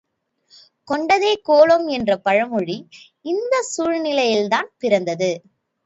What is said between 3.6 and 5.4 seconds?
சூழ்நிலையில் தான் பிறந்தது.